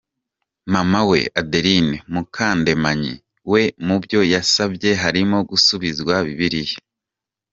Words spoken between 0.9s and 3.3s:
we Adeline Mukandemanyi